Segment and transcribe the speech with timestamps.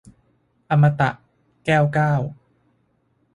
[0.69, 1.09] อมตะ-
[1.65, 2.13] แก้วเก้า